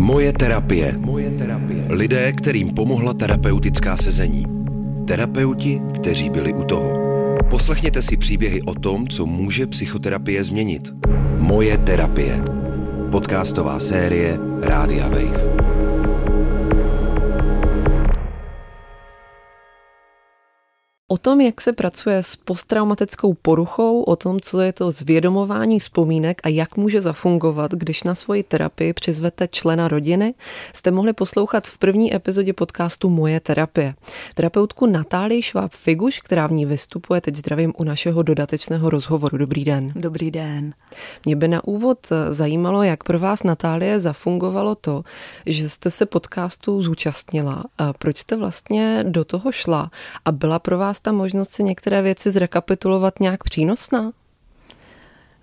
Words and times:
Moje 0.00 0.32
terapie. 0.32 0.96
Moje 0.96 1.30
terapie. 1.30 1.84
Lidé, 1.92 2.32
kterým 2.32 2.72
pomohla 2.72 3.12
terapeutická 3.14 3.96
sezení. 3.96 4.44
Terapeuti, 5.06 5.80
kteří 5.94 6.30
byli 6.30 6.52
u 6.52 6.64
toho. 6.64 6.92
Poslechněte 7.50 8.02
si 8.02 8.16
příběhy 8.16 8.62
o 8.62 8.74
tom, 8.74 9.08
co 9.08 9.26
může 9.26 9.66
psychoterapie 9.66 10.44
změnit. 10.44 10.92
Moje 11.38 11.78
terapie. 11.78 12.42
Podcastová 13.10 13.80
série 13.80 14.38
Rádia 14.62 15.08
Wave. 15.08 15.69
O 21.12 21.18
tom, 21.18 21.40
jak 21.40 21.60
se 21.60 21.72
pracuje 21.72 22.22
s 22.22 22.36
posttraumatickou 22.36 23.34
poruchou, 23.34 24.02
o 24.02 24.16
tom, 24.16 24.40
co 24.40 24.60
je 24.60 24.72
to 24.72 24.90
zvědomování 24.90 25.78
vzpomínek 25.78 26.40
a 26.44 26.48
jak 26.48 26.76
může 26.76 27.00
zafungovat, 27.00 27.72
když 27.72 28.02
na 28.02 28.14
svoji 28.14 28.42
terapii 28.42 28.92
přizvete 28.92 29.48
člena 29.48 29.88
rodiny, 29.88 30.34
jste 30.72 30.90
mohli 30.90 31.12
poslouchat 31.12 31.66
v 31.66 31.78
první 31.78 32.14
epizodě 32.14 32.52
podcastu 32.52 33.10
Moje 33.10 33.40
terapie. 33.40 33.94
Terapeutku 34.34 34.86
Natálii 34.86 35.42
Šváb 35.42 35.72
Figuš, 35.72 36.20
která 36.20 36.46
v 36.46 36.52
ní 36.52 36.66
vystupuje, 36.66 37.20
teď 37.20 37.36
zdravím 37.36 37.72
u 37.78 37.84
našeho 37.84 38.22
dodatečného 38.22 38.90
rozhovoru. 38.90 39.38
Dobrý 39.38 39.64
den. 39.64 39.92
Dobrý 39.96 40.30
den. 40.30 40.74
Mě 41.24 41.36
by 41.36 41.48
na 41.48 41.64
úvod 41.64 41.98
zajímalo, 42.30 42.82
jak 42.82 43.04
pro 43.04 43.18
vás, 43.18 43.42
Natálie, 43.42 44.00
zafungovalo 44.00 44.74
to, 44.74 45.02
že 45.46 45.68
jste 45.68 45.90
se 45.90 46.06
podcastu 46.06 46.82
zúčastnila. 46.82 47.64
A 47.78 47.92
proč 47.92 48.18
jste 48.18 48.36
vlastně 48.36 49.04
do 49.08 49.24
toho 49.24 49.52
šla 49.52 49.90
a 50.24 50.32
byla 50.32 50.58
pro 50.58 50.78
vás 50.78 50.99
ta 51.02 51.12
možnost 51.12 51.50
si 51.50 51.62
některé 51.62 52.02
věci 52.02 52.30
zrekapitulovat 52.30 53.20
nějak 53.20 53.44
přínosná? 53.44 54.12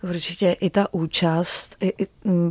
Určitě 0.04 0.52
i 0.52 0.70
ta 0.70 0.94
účast 0.94 1.78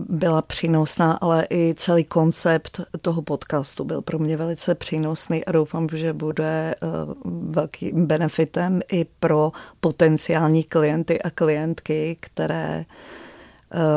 byla 0.09 0.43
přínosná, 0.43 1.13
ale 1.13 1.47
i 1.51 1.75
celý 1.77 2.05
koncept 2.05 2.81
toho 3.03 3.23
podcastu 3.23 3.85
byl 3.85 4.03
pro 4.03 4.19
mě 4.19 4.37
velice 4.37 4.75
přínosný 4.75 5.45
a 5.45 5.53
doufám, 5.53 5.89
že 5.93 6.13
bude 6.13 6.75
eh, 6.75 6.87
velkým 7.25 8.07
benefitem 8.07 8.81
i 8.93 9.07
pro 9.21 9.53
potenciální 9.81 10.65
klienty 10.65 11.23
a 11.23 11.31
klientky, 11.31 12.17
které 12.21 12.85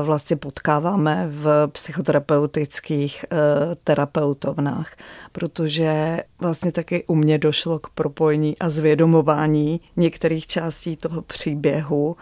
vlastně 0.03 0.35
potkáváme 0.35 1.27
v 1.31 1.67
psychoterapeutických 1.67 3.25
eh, 3.31 3.37
terapeutovnách, 3.83 4.95
protože 5.31 6.19
vlastně 6.39 6.71
taky 6.71 7.03
u 7.07 7.15
mě 7.15 7.37
došlo 7.37 7.79
k 7.79 7.89
propojení 7.89 8.59
a 8.59 8.69
zvědomování 8.69 9.81
některých 9.97 10.47
částí 10.47 10.95
toho 10.95 11.21
příběhu. 11.21 12.15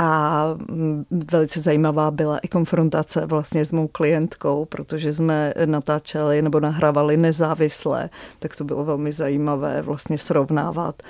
A 0.00 0.44
mm, 0.68 1.04
velice 1.32 1.60
zajímavá 1.60 2.10
byla 2.10 2.38
i 2.38 2.48
konfrontace 2.48 3.26
vlastně 3.26 3.64
s 3.64 3.72
mou 3.72 3.88
klientkou, 3.88 4.64
protože 4.64 5.14
jsme 5.14 5.54
natáčeli 5.64 6.42
nebo 6.42 6.60
nahrávali 6.60 7.16
nezávisle, 7.16 8.10
tak 8.38 8.56
to 8.56 8.64
bylo 8.64 8.84
velmi 8.84 9.12
zajímavé 9.12 9.82
vlastně 9.82 10.18
srovnávat 10.18 11.02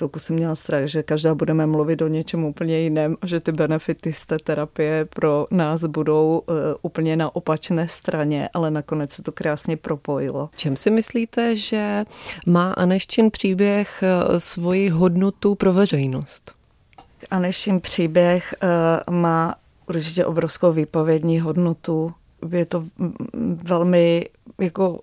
chvilku 0.00 0.18
jsem 0.18 0.36
měla 0.36 0.54
strach, 0.54 0.84
že 0.84 1.02
každá 1.02 1.34
budeme 1.34 1.66
mluvit 1.66 2.02
o 2.02 2.08
něčem 2.08 2.44
úplně 2.44 2.78
jiném 2.78 3.16
a 3.20 3.26
že 3.26 3.40
ty 3.40 3.52
benefity 3.52 4.12
z 4.12 4.26
té 4.26 4.38
terapie 4.38 5.04
pro 5.04 5.46
nás 5.50 5.84
budou 5.84 6.42
uh, 6.46 6.56
úplně 6.82 7.16
na 7.16 7.36
opačné 7.36 7.88
straně, 7.88 8.48
ale 8.54 8.70
nakonec 8.70 9.12
se 9.12 9.22
to 9.22 9.32
krásně 9.32 9.76
propojilo. 9.76 10.50
Čem 10.56 10.76
si 10.76 10.90
myslíte, 10.90 11.56
že 11.56 12.04
má 12.46 12.72
Aneščin 12.72 13.30
příběh 13.30 14.02
eh, 14.02 14.40
svoji 14.40 14.88
hodnotu 14.88 15.54
pro 15.54 15.72
veřejnost? 15.72 16.54
Aneščin 17.30 17.80
příběh 17.80 18.54
uh, 18.62 19.14
má 19.14 19.54
určitě 19.88 20.24
obrovskou 20.24 20.72
výpovědní 20.72 21.40
hodnotu. 21.40 22.12
Je 22.52 22.64
to 22.64 22.84
velmi 23.64 24.28
jako 24.58 25.00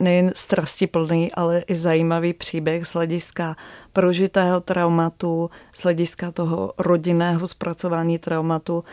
nejen 0.00 0.32
strastiplný, 0.34 1.32
ale 1.32 1.60
i 1.60 1.74
zajímavý 1.74 2.32
příběh 2.32 2.86
z 2.86 2.94
hlediska 2.94 3.56
prožitého 3.92 4.60
traumatu, 4.60 5.50
z 5.72 5.82
hlediska 5.82 6.30
toho 6.30 6.72
rodinného 6.78 7.46
zpracování 7.46 8.18
traumatu 8.18 8.84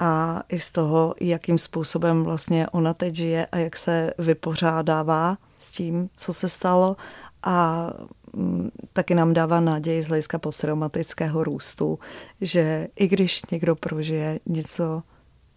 a 0.00 0.42
i 0.48 0.58
z 0.58 0.72
toho, 0.72 1.14
jakým 1.20 1.58
způsobem 1.58 2.24
vlastně 2.24 2.68
ona 2.68 2.94
teď 2.94 3.14
žije 3.14 3.46
a 3.46 3.56
jak 3.56 3.76
se 3.76 4.12
vypořádává 4.18 5.38
s 5.58 5.70
tím, 5.70 6.10
co 6.16 6.32
se 6.32 6.48
stalo. 6.48 6.96
A 7.42 7.88
mm, 8.32 8.70
taky 8.92 9.14
nám 9.14 9.32
dává 9.32 9.60
naději 9.60 10.02
z 10.02 10.08
hlediska 10.08 10.38
posttraumatického 10.38 11.44
růstu, 11.44 11.98
že 12.40 12.88
i 12.96 13.08
když 13.08 13.42
někdo 13.50 13.76
prožije 13.76 14.40
něco 14.46 15.02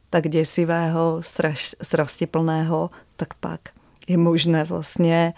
tak 0.10 0.28
děsivého, 0.28 1.24
straš, 1.24 1.76
strastiplného, 1.82 2.90
tak 3.16 3.34
pak 3.34 3.62
je 4.08 4.18
možné 4.18 4.64
vlastně 4.64 5.34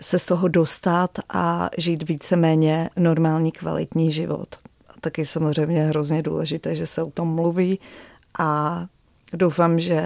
se 0.00 0.18
z 0.18 0.24
toho 0.24 0.48
dostat 0.48 1.10
a 1.28 1.70
žít 1.78 2.08
víceméně 2.08 2.90
normální 2.96 3.52
kvalitní 3.52 4.12
život. 4.12 4.48
A 4.88 4.92
taky 5.00 5.26
samozřejmě 5.26 5.82
hrozně 5.82 6.22
důležité, 6.22 6.74
že 6.74 6.86
se 6.86 7.02
o 7.02 7.10
tom 7.10 7.28
mluví 7.28 7.78
a 8.38 8.86
doufám, 9.32 9.80
že 9.80 10.02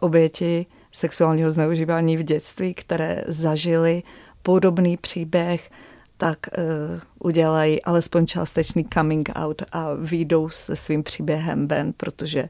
oběti 0.00 0.66
sexuálního 0.92 1.50
zneužívání 1.50 2.16
v 2.16 2.22
dětství, 2.22 2.74
které 2.74 3.24
zažili 3.26 4.02
podobný 4.42 4.96
příběh, 4.96 5.70
tak 6.16 6.38
uh, 6.58 7.00
udělají 7.18 7.82
alespoň 7.82 8.26
částečný 8.26 8.86
coming 8.94 9.30
out 9.34 9.62
a 9.72 9.94
výjdou 9.94 10.48
se 10.48 10.76
svým 10.76 11.02
příběhem 11.02 11.68
ven, 11.68 11.92
protože 11.96 12.48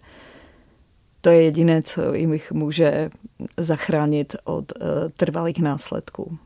to 1.20 1.30
je 1.30 1.42
jediné, 1.42 1.82
co 1.82 2.14
jim 2.14 2.38
může 2.52 3.10
zachránit 3.56 4.36
od 4.44 4.72
uh, 4.80 4.88
trvalých 5.16 5.58
následků. 5.58 6.38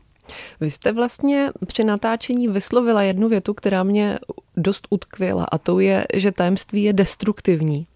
Vy 0.59 0.71
jste 0.71 0.91
vlastně 0.91 1.49
při 1.67 1.83
natáčení 1.83 2.47
vyslovila 2.47 3.01
jednu 3.01 3.29
větu, 3.29 3.53
která 3.53 3.83
mě 3.83 4.19
dost 4.57 4.87
utkvěla 4.89 5.45
a 5.51 5.57
to 5.57 5.79
je, 5.79 6.05
že 6.13 6.31
tajemství 6.31 6.83
je 6.83 6.93
destruktivní. 6.93 7.87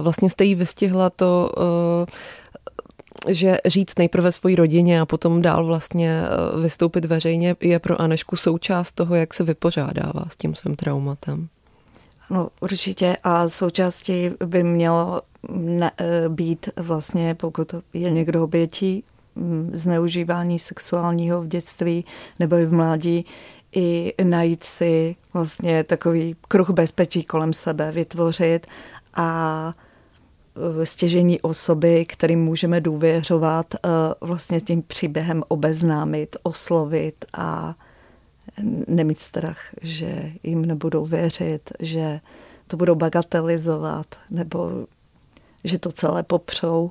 Vlastně 0.00 0.30
jste 0.30 0.44
jí 0.44 0.54
vystihla 0.54 1.10
to, 1.10 1.52
eh, 1.58 3.32
že 3.34 3.58
říct 3.66 3.98
nejprve 3.98 4.32
svojí 4.32 4.56
rodině 4.56 5.00
a 5.00 5.06
potom 5.06 5.42
dál 5.42 5.64
vlastně 5.64 6.22
eh, 6.22 6.60
vystoupit 6.60 7.04
veřejně 7.04 7.56
je 7.60 7.78
pro 7.78 8.00
Anešku 8.00 8.36
součást 8.36 8.92
toho, 8.92 9.14
jak 9.14 9.34
se 9.34 9.44
vypořádává 9.44 10.24
s 10.28 10.36
tím 10.36 10.54
svým 10.54 10.76
traumatem. 10.76 11.48
No 12.30 12.48
určitě. 12.60 13.16
A 13.24 13.48
součástí 13.48 14.30
by 14.46 14.62
mělo 14.62 15.22
ne, 15.52 15.90
eh, 15.98 16.28
být 16.28 16.68
vlastně, 16.76 17.34
pokud 17.34 17.74
je 17.94 18.10
někdo 18.10 18.44
obětí 18.44 19.04
mm, 19.34 19.70
zneužívání 19.72 20.58
sexuálního 20.58 21.42
v 21.42 21.46
dětství 21.46 22.04
nebo 22.38 22.56
i 22.56 22.66
v 22.66 22.72
mládí, 22.72 23.26
i 23.72 24.14
najít 24.22 24.64
si 24.64 25.16
vlastně 25.34 25.84
takový 25.84 26.36
kruh 26.48 26.70
bezpečí 26.70 27.24
kolem 27.24 27.52
sebe 27.52 27.92
vytvořit 27.92 28.66
a 29.14 29.72
eh, 30.82 30.86
stěžení 30.86 31.40
osoby, 31.40 32.06
kterým 32.06 32.44
můžeme 32.44 32.80
důvěřovat, 32.80 33.74
eh, 33.74 33.88
vlastně 34.20 34.60
s 34.60 34.62
tím 34.62 34.82
příběhem 34.82 35.42
obeznámit, 35.48 36.36
oslovit 36.42 37.24
a 37.36 37.74
nemít 38.88 39.20
strach, 39.20 39.60
že 39.82 40.32
jim 40.42 40.64
nebudou 40.64 41.04
věřit, 41.04 41.72
že 41.80 42.20
to 42.66 42.76
budou 42.76 42.94
bagatelizovat 42.94 44.06
nebo 44.30 44.86
že 45.64 45.78
to 45.78 45.92
celé 45.92 46.22
popřou. 46.22 46.90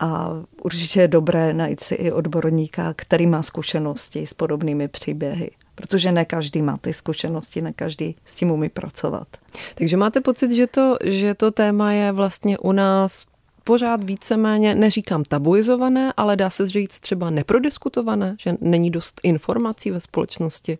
A 0.00 0.30
určitě 0.62 1.00
je 1.00 1.08
dobré 1.08 1.52
najít 1.54 1.82
si 1.82 1.94
i 1.94 2.12
odborníka, 2.12 2.94
který 2.96 3.26
má 3.26 3.42
zkušenosti 3.42 4.26
s 4.26 4.34
podobnými 4.34 4.88
příběhy. 4.88 5.50
Protože 5.74 6.12
ne 6.12 6.24
každý 6.24 6.62
má 6.62 6.76
ty 6.76 6.92
zkušenosti, 6.92 7.62
ne 7.62 7.72
každý 7.72 8.16
s 8.24 8.34
tím 8.34 8.50
umí 8.50 8.68
pracovat. 8.68 9.28
Takže 9.74 9.96
máte 9.96 10.20
pocit, 10.20 10.50
že 10.50 10.66
to, 10.66 10.96
že 11.04 11.34
to 11.34 11.50
téma 11.50 11.92
je 11.92 12.12
vlastně 12.12 12.58
u 12.58 12.72
nás 12.72 13.24
pořád 13.68 14.04
víceméně, 14.04 14.74
neříkám 14.74 15.24
tabuizované, 15.24 16.12
ale 16.16 16.36
dá 16.36 16.50
se 16.50 16.68
říct 16.68 17.00
třeba 17.00 17.30
neprodiskutované, 17.30 18.36
že 18.38 18.54
není 18.60 18.90
dost 18.90 19.20
informací 19.22 19.90
ve 19.90 20.00
společnosti? 20.00 20.78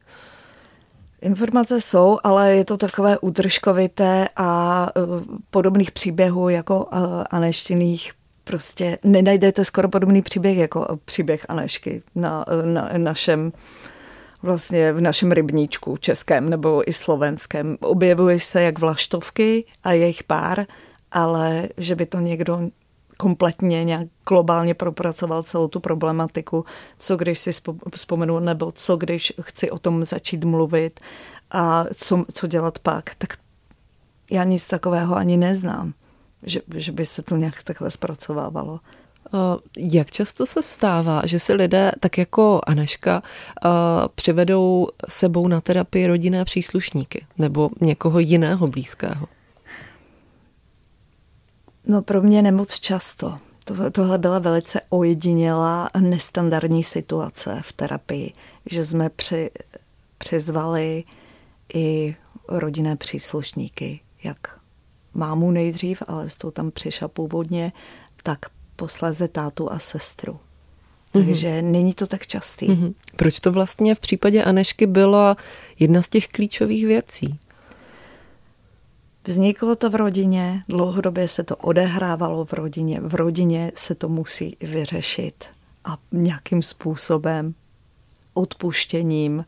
Informace 1.21 1.81
jsou, 1.81 2.19
ale 2.25 2.55
je 2.55 2.65
to 2.65 2.77
takové 2.77 3.19
útržkovité 3.19 4.29
a 4.37 4.91
e, 4.97 5.01
podobných 5.51 5.91
příběhů 5.91 6.49
jako 6.49 6.89
e, 6.93 6.97
Aneštinných 7.31 8.13
prostě 8.45 8.99
nenajdete 9.05 9.65
skoro 9.65 9.89
podobný 9.89 10.23
příběh 10.23 10.59
jako 10.59 10.99
příběh 11.05 11.47
Anešky 11.49 12.03
na, 12.15 12.45
e, 12.49 12.67
na 12.67 12.91
našem 12.97 13.53
vlastně 14.43 14.93
v 14.93 15.01
našem 15.01 15.33
rybníčku 15.33 15.97
českém 15.97 16.51
nebo 16.51 16.91
i 16.91 16.93
slovenském. 16.93 17.77
Objevují 17.81 18.39
se 18.39 18.63
jak 18.63 18.79
vlaštovky 18.79 19.65
a 19.85 19.93
jejich 19.93 20.23
pár, 20.23 20.67
ale 21.13 21.69
že 21.77 21.95
by 21.95 22.07
to 22.07 22.21
někdo 22.21 22.61
kompletně 23.19 23.85
nějak 23.85 24.09
globálně 24.29 24.75
propracoval 24.75 25.43
celou 25.43 25.69
tu 25.69 25.81
problematiku, 25.81 26.65
co 26.99 27.17
když 27.17 27.39
si 27.39 27.51
vzpomenu, 27.95 28.39
nebo 28.39 28.73
co 28.73 28.97
když 28.97 29.33
chci 29.41 29.71
o 29.71 29.79
tom 29.79 30.05
začít 30.05 30.45
mluvit 30.45 31.01
a 31.51 31.85
co, 31.97 32.25
co 32.33 32.47
dělat 32.47 32.79
pak, 32.79 33.15
tak 33.15 33.37
já 34.31 34.45
nic 34.45 34.67
takového 34.67 35.17
ani 35.17 35.37
neznám, 35.37 35.95
že, 36.43 36.61
že 36.75 36.93
by 36.93 37.07
se 37.07 37.23
to 37.23 37.37
nějak 37.37 37.63
takhle 37.63 37.91
zpracovávalo. 37.91 38.81
Jak 39.77 40.11
často 40.11 40.47
se 40.47 40.63
stává, 40.63 41.23
že 41.25 41.39
si 41.39 41.53
lidé, 41.55 41.93
tak 42.01 42.19
jako 42.19 42.61
Aneška, 42.67 43.23
přivedou 44.15 44.89
sebou 45.09 45.49
na 45.49 45.61
terapii 45.61 46.07
rodinné 46.07 46.45
příslušníky 46.45 47.27
nebo 47.39 47.71
někoho 47.81 48.19
jiného 48.19 48.67
blízkého? 48.67 49.27
No 51.89 52.03
pro 52.03 52.23
mě 52.23 52.43
nemoc 52.43 52.81
často. 52.81 53.39
Tohle 53.93 54.19
byla 54.19 54.39
velice 54.39 54.81
ojedinělá 54.89 55.91
nestandardní 56.01 56.85
situace 56.85 57.61
v 57.65 57.73
terapii, 57.73 58.33
že 58.71 58.85
jsme 58.85 59.11
při, 59.11 59.51
přizvali 60.19 61.05
i 61.75 62.17
rodinné 62.49 62.97
příslušníky, 62.97 64.01
jak 64.25 64.59
mámu 65.15 65.51
nejdřív, 65.51 66.03
ale 66.09 66.29
s 66.29 66.37
tou 66.37 66.51
tam 66.51 66.71
přišla 66.71 67.09
původně, 67.09 67.73
tak 68.23 68.39
posléze 68.77 69.29
tátu 69.29 69.73
a 69.73 69.79
sestru. 69.79 70.33
Mm-hmm. 70.33 71.27
Takže 71.27 71.63
není 71.63 71.95
to 71.95 72.07
tak 72.07 72.27
častý. 72.27 72.69
Mm-hmm. 72.69 72.95
Proč 73.17 73.41
to 73.41 73.53
vlastně 73.53 73.95
v 73.95 74.01
případě 74.01 74.45
Anešky 74.45 74.87
byla 74.87 75.37
jedna 75.79 76.03
z 76.03 76.09
těch 76.09 76.29
klíčových 76.29 76.87
věcí? 76.87 77.39
Vzniklo 79.29 79.77
to 79.77 79.91
v 79.91 79.95
rodině, 79.95 80.65
dlouhodobě 80.69 81.29
se 81.29 81.45
to 81.45 81.57
odehrávalo 81.57 82.45
v 82.45 82.53
rodině, 82.53 83.01
v 83.01 83.15
rodině 83.15 83.73
se 83.75 83.95
to 83.95 84.09
musí 84.09 84.57
vyřešit 84.61 85.45
a 85.85 85.99
nějakým 86.13 86.63
způsobem 86.63 87.55
odpuštěním 88.35 89.45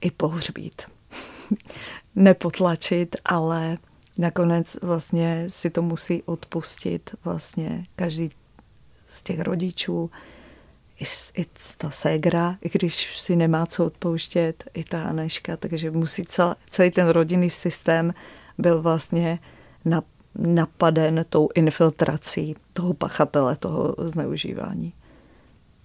i 0.00 0.10
pohřbít. 0.10 0.82
Nepotlačit, 2.14 3.16
ale 3.24 3.78
nakonec 4.18 4.76
vlastně 4.82 5.44
si 5.48 5.70
to 5.70 5.82
musí 5.82 6.22
odpustit 6.22 7.10
vlastně 7.24 7.84
každý 7.96 8.30
z 9.06 9.22
těch 9.22 9.40
rodičů, 9.40 10.10
i, 11.00 11.04
i 11.40 11.46
ta 11.76 11.90
ségra, 11.90 12.56
i 12.62 12.70
když 12.78 13.20
si 13.20 13.36
nemá 13.36 13.66
co 13.66 13.86
odpouštět, 13.86 14.64
i 14.74 14.84
ta 14.84 15.02
Aneška, 15.02 15.56
takže 15.56 15.90
musí 15.90 16.24
celý, 16.24 16.54
celý 16.70 16.90
ten 16.90 17.08
rodinný 17.08 17.50
systém 17.50 18.14
byl 18.60 18.82
vlastně 18.82 19.38
napaden 20.38 21.24
tou 21.28 21.48
infiltrací 21.54 22.56
toho 22.72 22.94
pachatele, 22.94 23.56
toho 23.56 23.94
zneužívání. 23.98 24.92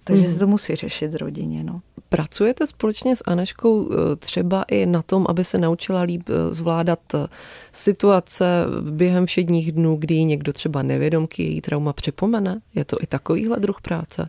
Takže 0.04 0.22
hmm. 0.22 0.32
se 0.32 0.38
to 0.38 0.46
musí 0.46 0.74
řešit 0.74 1.14
rodině. 1.14 1.64
No. 1.64 1.80
Pracujete 2.08 2.66
společně 2.66 3.16
s 3.16 3.22
Aneškou 3.26 3.90
eh, 3.92 4.16
třeba 4.16 4.62
i 4.62 4.86
na 4.86 5.02
tom, 5.02 5.26
aby 5.28 5.44
se 5.44 5.58
naučila 5.58 6.00
líp 6.00 6.28
eh, 6.28 6.54
zvládat 6.54 7.14
eh, 7.14 7.26
situace 7.72 8.64
během 8.90 9.26
všedních 9.26 9.72
dnů, 9.72 9.96
kdy 9.96 10.24
někdo 10.24 10.52
třeba 10.52 10.82
nevědomky 10.82 11.42
její 11.42 11.60
trauma 11.60 11.92
připomene? 11.92 12.60
Je 12.74 12.84
to 12.84 12.96
i 13.00 13.06
takovýhle 13.06 13.60
druh 13.60 13.80
práce? 13.80 14.28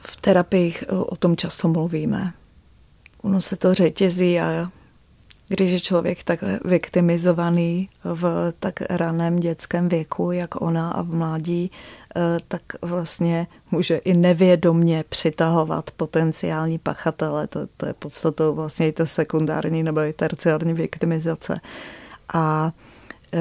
V 0.00 0.16
terapii 0.16 0.74
o 0.88 1.16
tom 1.16 1.36
často 1.36 1.68
mluvíme. 1.68 2.32
Ono 3.22 3.40
se 3.40 3.56
to 3.56 3.74
řetězí 3.74 4.40
a 4.40 4.70
když 5.48 5.70
je 5.70 5.80
člověk 5.80 6.24
tak 6.24 6.44
viktimizovaný 6.64 7.88
v 8.04 8.52
tak 8.60 8.74
raném 8.90 9.36
dětském 9.36 9.88
věku, 9.88 10.32
jak 10.32 10.62
ona 10.62 10.90
a 10.90 11.02
v 11.02 11.08
mládí, 11.14 11.70
eh, 12.16 12.20
tak 12.48 12.62
vlastně 12.82 13.46
může 13.70 13.96
i 13.96 14.14
nevědomně 14.14 15.04
přitahovat 15.08 15.90
potenciální 15.90 16.78
pachatele. 16.78 17.46
To, 17.46 17.66
to 17.76 17.86
je 17.86 17.94
podstatou 17.94 18.54
vlastně 18.54 18.88
i 18.88 18.92
to 18.92 19.06
sekundární 19.06 19.82
nebo 19.82 20.00
i 20.00 20.12
terciární 20.12 20.74
viktimizace. 20.74 21.60
A 22.34 22.72
e, 23.32 23.40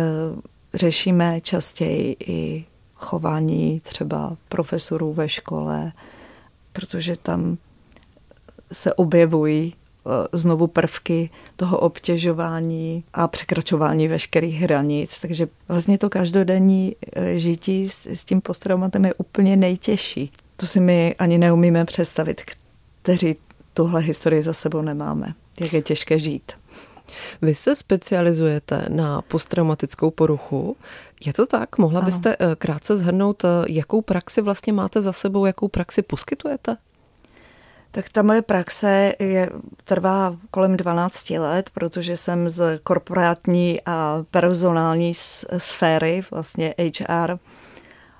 řešíme 0.73 1.41
častěji 1.41 2.15
i 2.27 2.65
chování 2.95 3.79
třeba 3.79 4.37
profesorů 4.49 5.13
ve 5.13 5.29
škole, 5.29 5.91
protože 6.73 7.17
tam 7.17 7.57
se 8.71 8.93
objevují 8.93 9.75
Eh, 9.75 9.82
znovu 10.31 10.67
prvky 10.67 11.29
toho 11.55 11.79
obtěžování 11.79 13.03
a 13.13 13.27
překračování 13.27 14.07
veškerých 14.07 14.61
hranic. 14.61 15.19
Takže 15.19 15.47
vlastně 15.67 15.97
to 15.97 16.09
každodenní 16.09 16.95
eh, 17.13 17.39
žití 17.39 17.89
s, 17.89 18.05
s 18.05 18.25
tím 18.25 18.41
posttraumatem 18.41 19.05
je 19.05 19.13
úplně 19.13 19.55
nejtěžší. 19.55 20.31
To 20.57 20.65
si 20.65 20.79
my 20.79 21.15
ani 21.19 21.37
neumíme 21.37 21.85
představit, 21.85 22.41
kteří 23.01 23.35
tuhle 23.73 24.01
historii 24.01 24.43
za 24.43 24.53
sebou 24.53 24.81
nemáme. 24.81 25.33
Jak 25.59 25.73
je 25.73 25.81
těžké 25.81 26.19
žít. 26.19 26.51
Vy 27.41 27.55
se 27.55 27.75
specializujete 27.75 28.85
na 28.89 29.21
posttraumatickou 29.21 30.11
poruchu. 30.11 30.77
Je 31.25 31.33
to 31.33 31.45
tak? 31.45 31.77
Mohla 31.77 31.99
ano. 31.99 32.05
byste 32.05 32.35
eh, 32.39 32.55
krátce 32.55 32.97
zhrnout, 32.97 33.43
jakou 33.67 34.01
praxi 34.01 34.41
vlastně 34.41 34.73
máte 34.73 35.01
za 35.01 35.13
sebou, 35.13 35.45
jakou 35.45 35.67
praxi 35.67 36.01
poskytujete? 36.01 36.77
Tak 37.95 38.09
ta 38.09 38.21
moje 38.21 38.41
praxe 38.41 39.13
je, 39.19 39.49
trvá 39.83 40.37
kolem 40.51 40.77
12 40.77 41.29
let, 41.29 41.69
protože 41.73 42.17
jsem 42.17 42.49
z 42.49 42.79
korporátní 42.83 43.81
a 43.85 44.25
personální 44.31 45.13
sféry, 45.57 46.21
vlastně 46.31 46.75
HR, 46.77 47.37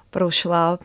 prošla 0.10 0.80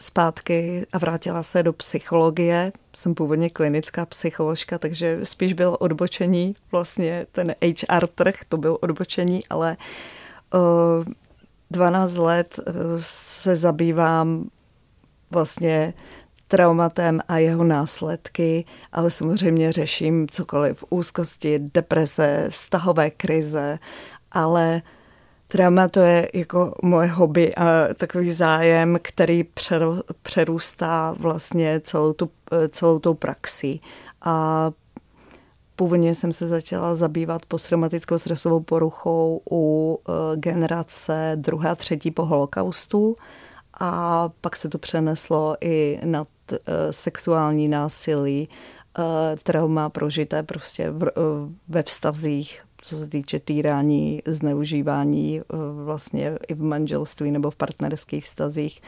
zpátky 0.00 0.86
a 0.92 0.98
vrátila 0.98 1.42
se 1.42 1.62
do 1.62 1.72
psychologie. 1.72 2.72
Jsem 2.96 3.14
původně 3.14 3.50
klinická 3.50 4.06
psycholožka, 4.06 4.78
takže 4.78 5.20
spíš 5.22 5.52
byl 5.52 5.76
odbočení, 5.80 6.56
vlastně 6.72 7.26
ten 7.32 7.54
HR 7.62 8.06
trh, 8.06 8.34
to 8.48 8.56
byl 8.56 8.78
odbočení, 8.80 9.46
ale 9.50 9.76
uh, 10.54 11.04
12 11.70 12.16
let 12.16 12.60
se 12.98 13.56
zabývám 13.56 14.48
vlastně 15.30 15.94
traumatem 16.48 17.20
a 17.28 17.38
jeho 17.38 17.64
následky, 17.64 18.64
ale 18.92 19.10
samozřejmě 19.10 19.72
řeším 19.72 20.26
cokoliv, 20.30 20.84
úzkosti, 20.90 21.58
deprese, 21.58 22.46
vztahové 22.50 23.10
krize, 23.10 23.78
ale 24.32 24.82
trauma 25.48 25.88
to 25.88 26.00
je 26.00 26.30
jako 26.34 26.74
moje 26.82 27.08
hobby 27.08 27.54
a 27.54 27.94
takový 27.94 28.32
zájem, 28.32 28.98
který 29.02 29.44
přerůstá 30.22 31.14
vlastně 31.18 31.80
celou 31.80 32.12
tu, 32.12 32.30
celou 32.70 32.98
tou 32.98 33.14
praxi. 33.14 33.80
A 34.22 34.70
Původně 35.76 36.14
jsem 36.14 36.32
se 36.32 36.46
začala 36.46 36.94
zabývat 36.94 37.46
posttraumatickou 37.46 38.18
stresovou 38.18 38.60
poruchou 38.60 39.40
u 39.50 39.98
eh, 39.98 40.36
generace 40.36 41.32
druhé 41.36 41.70
a 41.70 41.74
třetí 41.74 42.10
po 42.10 42.24
holokaustu 42.24 43.16
a 43.80 44.28
pak 44.40 44.56
se 44.56 44.68
to 44.68 44.78
přeneslo 44.78 45.56
i 45.60 46.00
na 46.04 46.26
sexuální 46.90 47.68
násilí, 47.68 48.48
eh, 48.98 49.36
trauma 49.42 49.90
prožité 49.90 50.42
prostě 50.42 50.84
eh, 50.84 51.10
ve 51.68 51.82
vztazích, 51.82 52.62
co 52.82 52.96
se 52.96 53.06
týče 53.06 53.40
týrání, 53.40 54.22
zneužívání 54.26 55.40
vlastně 55.84 56.38
i 56.48 56.54
v 56.54 56.62
manželství 56.62 57.30
nebo 57.30 57.50
v 57.50 57.56
partnerských 57.56 58.24
vztazích. 58.24 58.80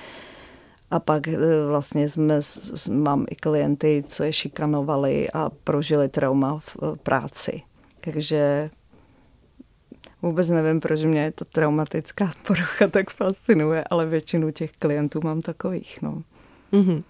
A 0.91 1.01
pak 1.01 1.23
vlastně 1.69 2.09
jsme, 2.09 2.41
mám 2.91 3.27
i 3.31 3.35
klienty, 3.35 4.05
co 4.07 4.25
je 4.25 4.33
šikanovali 4.33 5.31
a 5.31 5.51
prožili 5.65 6.09
trauma 6.09 6.59
v 6.59 6.77
práci. 7.03 7.63
Takže 8.01 8.71
Vůbec 10.23 10.49
nevím, 10.49 10.81
proč 10.81 11.05
mě 11.05 11.33
ta 11.33 11.45
traumatická 11.45 12.33
porucha 12.47 12.89
tak 12.89 13.11
fascinuje, 13.11 13.85
ale 13.91 14.07
většinu 14.07 14.51
těch 14.51 14.73
klientů 14.73 15.21
mám 15.25 15.43
takových. 15.43 16.03
No. 16.03 16.23
Mm-hmm. 16.73 17.03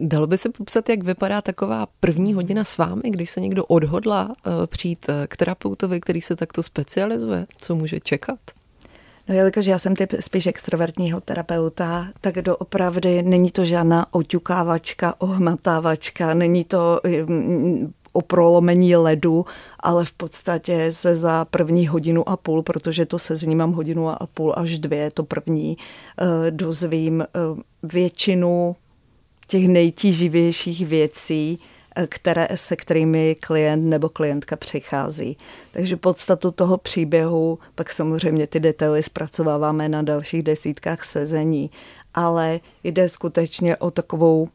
Dalo 0.00 0.26
by 0.26 0.38
se 0.38 0.48
popsat, 0.48 0.88
jak 0.88 1.02
vypadá 1.02 1.42
taková 1.42 1.86
první 2.00 2.34
hodina 2.34 2.64
s 2.64 2.78
vámi, 2.78 3.02
když 3.04 3.30
se 3.30 3.40
někdo 3.40 3.64
odhodlá 3.64 4.28
uh, 4.28 4.66
přijít 4.66 5.06
uh, 5.08 5.14
k 5.28 5.36
terapeutovi, 5.36 6.00
který 6.00 6.20
se 6.20 6.36
takto 6.36 6.62
specializuje? 6.62 7.46
Co 7.60 7.74
může 7.74 8.00
čekat? 8.00 8.38
No 9.28 9.34
jelikož 9.34 9.66
já 9.66 9.78
jsem 9.78 9.96
typ 9.96 10.12
spíš 10.20 10.46
extrovertního 10.46 11.20
terapeuta, 11.20 12.08
tak 12.20 12.34
doopravdy 12.34 13.22
není 13.22 13.50
to 13.50 13.64
žádná 13.64 14.14
oťukávačka, 14.14 15.14
ohmatávačka, 15.18 16.34
není 16.34 16.64
to 16.64 17.00
mm, 17.26 17.92
o 18.12 18.22
prolomení 18.22 18.96
ledu, 18.96 19.46
ale 19.80 20.04
v 20.04 20.12
podstatě 20.12 20.92
se 20.92 21.16
za 21.16 21.44
první 21.44 21.88
hodinu 21.88 22.28
a 22.28 22.36
půl, 22.36 22.62
protože 22.62 23.06
to 23.06 23.18
se 23.18 23.36
znímám 23.36 23.72
hodinu 23.72 24.08
a 24.08 24.26
půl 24.34 24.54
až 24.56 24.78
dvě, 24.78 25.10
to 25.10 25.24
první, 25.24 25.76
eh, 26.20 26.50
dozvím 26.50 27.22
eh, 27.22 27.26
většinu 27.82 28.76
těch 29.48 29.68
nejtíživějších 29.68 30.86
věcí, 30.86 31.58
eh, 31.96 32.06
které, 32.06 32.48
se 32.54 32.76
kterými 32.76 33.36
klient 33.40 33.84
nebo 33.84 34.08
klientka 34.08 34.56
přichází. 34.56 35.36
Takže 35.72 35.96
podstatu 35.96 36.50
toho 36.50 36.78
příběhu, 36.78 37.58
pak 37.74 37.92
samozřejmě 37.92 38.46
ty 38.46 38.60
detaily 38.60 39.02
zpracováváme 39.02 39.88
na 39.88 40.02
dalších 40.02 40.42
desítkách 40.42 41.04
sezení, 41.04 41.70
ale 42.14 42.60
jde 42.84 43.08
skutečně 43.08 43.76
o 43.76 43.90
takovou 43.90 44.48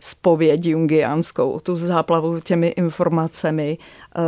spověď 0.00 0.66
jungianskou, 0.66 1.60
tu 1.60 1.76
záplavu 1.76 2.40
těmi 2.40 2.68
informacemi 2.68 3.78
eh, 4.16 4.20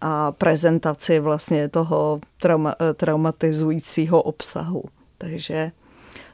a 0.00 0.32
prezentaci 0.32 1.20
vlastně 1.20 1.68
toho 1.68 2.20
trauma, 2.40 2.74
eh, 2.80 2.94
traumatizujícího 2.94 4.22
obsahu. 4.22 4.84
Takže 5.18 5.72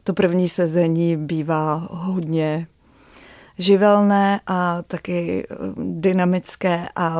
to 0.06 0.14
první 0.14 0.48
sezení 0.48 1.16
bývá 1.16 1.88
hodně 1.90 2.66
živelné 3.58 4.40
a 4.46 4.82
taky 4.82 5.46
eh, 5.50 5.54
dynamické 5.76 6.88
a 6.96 7.16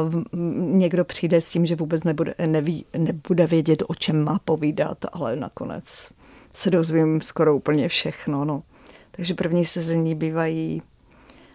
někdo 0.57 1.05
přijde 1.05 1.41
s 1.41 1.51
tím, 1.51 1.67
že 1.67 1.77
vůbec 1.77 2.05
nebude, 2.05 2.35
neví, 2.47 2.87
nebude 2.97 3.47
vědět, 3.47 3.83
o 3.89 3.95
čem 3.95 4.25
má 4.25 4.41
povídat, 4.45 4.99
ale 5.13 5.37
nakonec 5.37 6.11
se 6.53 6.71
dozvím 6.71 7.21
skoro 7.21 7.57
úplně 7.57 7.89
všechno. 7.89 8.45
No. 8.45 8.63
Takže 9.11 9.35
první 9.35 9.65
sezení 9.65 10.15
bývají 10.15 10.83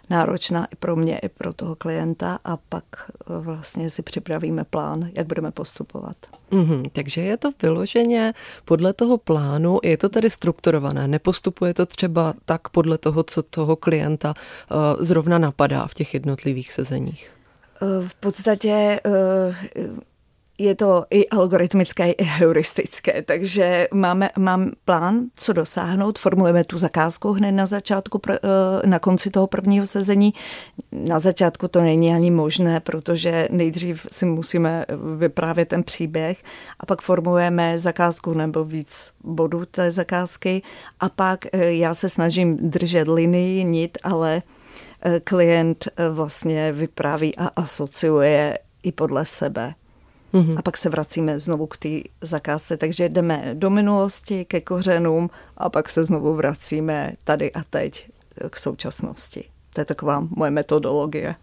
náročná 0.10 0.66
i 0.66 0.76
pro 0.76 0.96
mě, 0.96 1.20
i 1.20 1.30
pro 1.30 1.54
toho 1.54 1.76
klienta 1.76 2.40
a 2.44 2.58
pak 2.58 2.84
eh, 3.00 3.24
vlastně 3.28 3.90
si 3.90 4.02
připravíme 4.02 4.64
plán, 4.64 5.10
jak 5.14 5.28
budeme 5.28 5.52
postupovat. 5.52 6.16
Mm-hmm, 6.52 6.90
takže 6.94 7.22
je 7.22 7.38
to 7.38 7.52
vyloženě 7.62 8.34
podle 8.66 8.94
toho 8.94 9.18
plánu, 9.18 9.80
je 9.84 9.98
to 9.98 10.10
tedy 10.10 10.30
strukturované, 10.30 11.08
nepostupuje 11.08 11.74
to 11.74 11.86
třeba 11.86 12.34
tak 12.46 12.70
podle 12.70 12.98
toho, 12.98 13.24
co 13.24 13.44
toho 13.44 13.76
klienta 13.76 14.34
uh, 14.34 14.78
zrovna 15.00 15.38
napadá 15.38 15.88
v 15.88 15.94
těch 15.94 16.14
jednotlivých 16.14 16.74
sezeních? 16.74 17.32
Eh, 17.82 18.08
v 18.08 18.16
podstatě 18.16 19.00
je 20.62 20.76
to 20.76 21.06
i 21.10 21.30
algoritmické, 21.30 22.12
i 22.12 22.24
heuristické, 22.24 23.22
takže 23.22 23.88
máme, 23.94 24.30
mám 24.38 24.72
plán, 24.86 25.26
co 25.36 25.54
dosáhnout, 25.54 26.20
formulujeme 26.20 26.64
tu 26.64 26.78
zakázku 26.78 27.34
hned 27.34 27.52
na 27.52 27.66
začátku, 27.66 28.22
eh, 28.30 28.40
na 28.86 29.00
konci 29.00 29.30
toho 29.30 29.48
prvního 29.48 29.86
sezení. 29.86 30.34
Na 30.92 31.20
začátku 31.20 31.68
to 31.68 31.82
není 31.82 32.14
ani 32.14 32.32
možné, 32.32 32.80
protože 32.80 33.48
nejdřív 33.52 34.08
si 34.12 34.26
musíme 34.26 34.86
vyprávět 35.18 35.68
ten 35.68 35.84
příběh 35.84 36.44
a 36.80 36.86
pak 36.86 37.02
formulujeme 37.02 37.80
zakázku 37.80 38.34
nebo 38.34 38.66
víc 38.66 39.12
bodů 39.24 39.66
té 39.66 39.92
zakázky 39.92 40.62
a 41.00 41.10
pak 41.10 41.46
eh, 41.46 41.72
já 41.72 41.94
se 41.94 42.10
snažím 42.10 42.58
držet 42.70 43.08
linii, 43.08 43.64
nit, 43.64 43.98
ale 44.04 44.42
eh, 45.02 45.20
klient 45.20 45.88
vlastně 46.10 46.72
vypráví 46.72 47.38
a 47.38 47.48
asociuje 47.48 48.58
i 48.84 48.92
podle 48.92 49.26
sebe. 49.26 49.74
Mm-hmm. 50.34 50.58
A 50.58 50.62
pak 50.62 50.78
se 50.78 50.90
vracíme 50.90 51.40
znovu 51.40 51.68
k 51.68 51.78
té 51.78 51.90
zakázce. 52.22 52.78
Takže 52.78 53.10
jdeme 53.10 53.52
do 53.54 53.70
minulosti, 53.70 54.46
ke 54.46 54.62
kořenům 54.62 55.30
a 55.58 55.70
pak 55.70 55.90
se 55.90 56.04
znovu 56.04 56.34
vracíme 56.34 57.14
tady 57.24 57.52
a 57.52 57.64
teď 57.70 58.10
k 58.50 58.60
současnosti. 58.60 59.44
To 59.74 59.82
je 59.82 59.86
taková 59.86 60.28
moje 60.30 60.52
metodologie. 60.52 61.36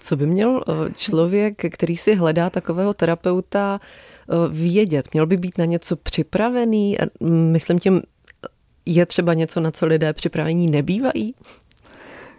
Co 0.00 0.16
by 0.16 0.26
měl 0.26 0.62
eh, 0.68 0.92
člověk, 0.96 1.74
který 1.74 1.96
si 1.96 2.14
hledá 2.14 2.50
takového 2.50 2.94
terapeuta, 2.94 3.80
eh, 3.80 4.34
vědět? 4.48 5.08
Měl 5.12 5.26
by 5.26 5.36
být 5.36 5.58
na 5.58 5.64
něco 5.64 5.96
připravený? 5.96 6.96
Myslím 7.22 7.78
tím, 7.78 8.02
je 8.86 9.06
třeba 9.06 9.34
něco, 9.34 9.60
na 9.60 9.70
co 9.70 9.86
lidé 9.86 10.12
připravení 10.12 10.70
nebývají? 10.70 11.34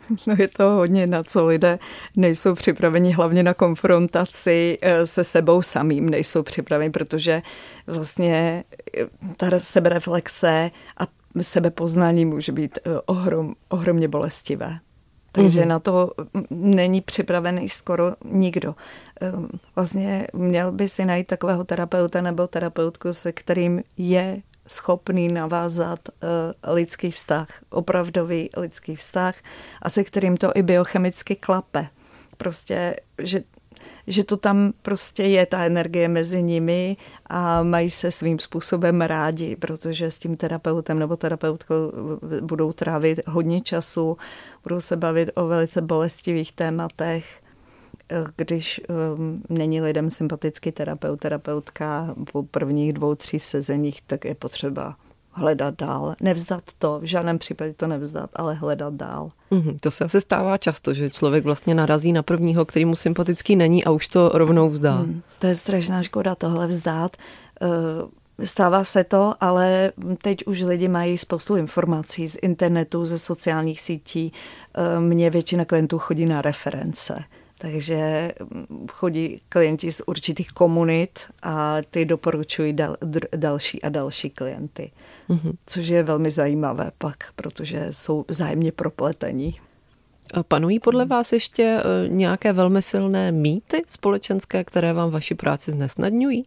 No 0.28 0.36
je 0.38 0.48
to 0.48 0.64
hodně, 0.70 1.08
na 1.08 1.24
co 1.24 1.46
lidé 1.46 1.80
nejsou 2.16 2.56
připraveni, 2.56 3.12
hlavně 3.12 3.44
na 3.44 3.54
konfrontaci 3.54 4.78
eh, 4.82 5.06
se 5.06 5.24
sebou 5.24 5.62
samým 5.62 6.10
nejsou 6.10 6.44
připraveni, 6.44 6.92
protože 6.92 7.42
vlastně 7.88 8.64
eh, 8.98 9.06
ta 9.38 9.60
sebereflexe 9.60 10.72
a 10.98 11.08
sebepoznání 11.42 12.26
může 12.26 12.52
být 12.52 12.80
eh, 12.86 12.90
ohrom, 13.06 13.56
ohromně 13.70 14.08
bolestivé. 14.08 14.80
Takže 15.32 15.62
mm-hmm. 15.62 15.68
na 15.68 15.80
to 15.80 16.12
mm, 16.34 16.46
není 16.52 17.02
připravený 17.02 17.70
skoro 17.70 18.14
nikdo. 18.26 18.76
Ehm, 19.22 19.48
vlastně 19.76 20.28
měl 20.34 20.72
by 20.72 20.90
si 20.90 21.06
najít 21.06 21.28
takového 21.28 21.64
terapeuta 21.64 22.22
nebo 22.22 22.48
terapeutku, 22.48 23.14
se 23.14 23.32
kterým 23.32 23.84
je 23.98 24.42
schopný 24.68 25.28
navázat 25.28 26.00
uh, 26.10 26.74
lidský 26.74 27.12
vztah, 27.12 27.48
opravdový 27.70 28.50
lidský 28.58 28.96
vztah 28.96 29.36
a 29.82 29.90
se 29.90 30.04
kterým 30.04 30.38
to 30.38 30.52
i 30.56 30.64
biochemicky 30.64 31.36
klape. 31.36 31.88
Prostě, 32.38 32.96
že, 33.18 33.44
že 34.08 34.24
to 34.24 34.38
tam 34.38 34.74
prostě 34.82 35.24
je 35.24 35.46
ta 35.46 35.64
energie 35.64 36.08
mezi 36.08 36.44
nimi 36.44 36.98
a 37.26 37.64
mají 37.64 37.92
se 37.92 38.12
svým 38.12 38.40
způsobem 38.40 39.02
rádi, 39.02 39.56
protože 39.56 40.12
s 40.12 40.18
tím 40.18 40.38
terapeutem 40.38 41.00
nebo 41.00 41.16
terapeutkou 41.16 41.92
budou 42.42 42.74
trávit 42.74 43.20
hodně 43.28 43.62
času, 43.62 44.18
budou 44.64 44.82
se 44.82 44.98
bavit 44.98 45.30
o 45.36 45.48
velice 45.48 45.82
bolestivých 45.82 46.52
tématech 46.52 47.42
když 48.36 48.82
um, 49.16 49.44
není 49.50 49.82
lidem 49.82 50.10
sympatický 50.10 50.72
terapeut, 50.72 51.20
terapeutka 51.20 52.16
po 52.32 52.44
prvních 52.44 52.94
dvou, 52.94 53.16
tří 53.16 53.40
sezeních, 53.40 54.02
tak 54.02 54.26
je 54.26 54.36
potřeba 54.36 54.96
hledat 55.38 55.76
dál. 55.78 56.16
Nevzdat 56.22 56.64
to, 56.78 57.00
v 57.00 57.04
žádném 57.04 57.40
případě 57.40 57.74
to 57.74 57.88
nevzdat, 57.88 58.30
ale 58.36 58.54
hledat 58.54 58.94
dál. 58.94 59.30
Mm-hmm. 59.52 59.78
To 59.82 59.92
se 59.92 60.04
asi 60.04 60.22
stává 60.22 60.58
často, 60.58 60.94
že 60.94 61.10
člověk 61.10 61.44
vlastně 61.44 61.76
narazí 61.76 62.14
na 62.14 62.24
prvního, 62.24 62.66
který 62.66 62.86
mu 62.86 62.96
sympatický 62.96 63.56
není 63.56 63.84
a 63.84 63.92
už 63.92 64.08
to 64.08 64.30
rovnou 64.30 64.70
vzdá. 64.70 64.98
Mm, 64.98 65.22
to 65.40 65.48
je 65.48 65.56
strašná 65.56 66.04
škoda 66.04 66.36
tohle 66.36 66.68
vzdát. 66.68 67.18
Uh, 67.62 68.46
stává 68.46 68.84
se 68.84 69.04
to, 69.04 69.34
ale 69.40 69.92
teď 70.22 70.48
už 70.48 70.62
lidi 70.62 70.88
mají 70.88 71.18
spoustu 71.18 71.56
informací 71.56 72.30
z 72.30 72.38
internetu, 72.42 73.06
ze 73.06 73.20
sociálních 73.20 73.82
sítí. 73.82 74.32
Uh, 74.78 75.04
mně 75.04 75.30
většina 75.30 75.66
klientů 75.66 76.00
chodí 76.00 76.26
na 76.26 76.42
reference. 76.42 77.24
Takže 77.58 78.32
mm, 78.40 78.88
chodí 78.92 79.42
klienti 79.50 79.92
z 79.92 80.02
určitých 80.06 80.52
komunit 80.52 81.20
a 81.44 81.78
ty 81.92 82.06
doporučují 82.06 82.74
dal, 82.74 82.98
další 83.36 83.82
a 83.82 83.90
další 83.90 84.30
klienty. 84.30 84.92
Mm-hmm. 85.30 85.54
Což 85.66 85.88
je 85.88 86.04
velmi 86.04 86.32
zajímavé 86.32 86.92
pak, 86.98 87.18
protože 87.36 87.88
jsou 87.92 88.26
vzájemně 88.28 88.72
propletení. 88.72 89.60
Panují 90.48 90.80
podle 90.80 91.06
vás 91.06 91.32
ještě 91.32 91.64
e, 91.64 92.10
nějaké 92.10 92.54
velmi 92.54 92.82
silné 92.82 93.32
mýty 93.32 93.82
společenské, 93.88 94.64
které 94.64 94.94
vám 94.94 95.10
vaši 95.10 95.36
práci 95.36 95.72
znesnadňují? 95.72 96.46